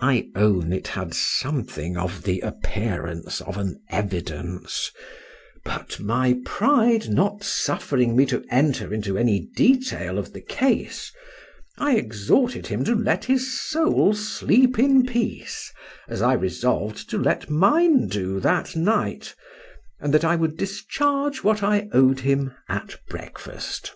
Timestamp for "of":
1.96-2.24, 3.40-3.56, 10.18-10.32